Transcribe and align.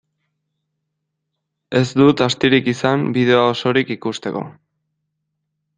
Ez 1.81 1.83
dut 2.01 2.25
astirik 2.29 2.73
izan 2.75 3.05
bideoa 3.19 3.45
osorik 3.53 3.95
ikusteko. 3.99 4.43